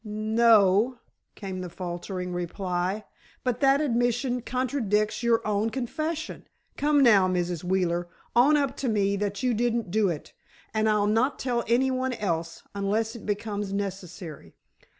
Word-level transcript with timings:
"N—no," 0.03 0.97
came 1.35 1.61
the 1.61 1.69
faltering 1.69 2.33
reply. 2.33 3.05
"But 3.43 3.59
that 3.59 3.81
admission 3.81 4.41
contradicts 4.41 5.21
your 5.21 5.45
own 5.45 5.69
confession. 5.69 6.47
Come 6.75 7.03
now, 7.03 7.27
Mrs. 7.27 7.63
Wheeler, 7.63 8.07
own 8.35 8.57
up 8.57 8.75
to 8.77 8.89
me 8.89 9.15
that 9.17 9.43
you 9.43 9.53
didn't 9.53 9.91
do 9.91 10.09
it, 10.09 10.33
and 10.73 10.89
I'll 10.89 11.05
not 11.05 11.37
tell 11.37 11.63
any 11.67 11.91
one 11.91 12.13
else, 12.13 12.63
unless 12.73 13.15
it 13.15 13.27
becomes 13.27 13.71
necessary." 13.71 14.55